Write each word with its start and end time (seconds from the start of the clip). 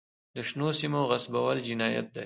د 0.35 0.37
شنو 0.49 0.67
سیمو 0.79 1.01
غصبول 1.11 1.57
جنایت 1.67 2.07
دی. 2.13 2.19